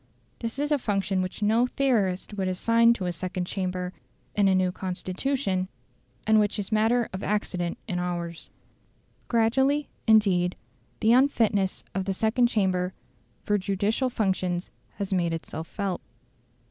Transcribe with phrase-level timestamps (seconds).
[0.39, 3.93] This is a function which no theorist would assign to a second chamber
[4.33, 5.67] in a new Constitution,
[6.25, 8.49] and which is matter of accident in ours.
[9.27, 10.55] Gradually, indeed,
[11.01, 12.93] the unfitness of the second chamber
[13.43, 16.01] for judicial functions has made itself felt.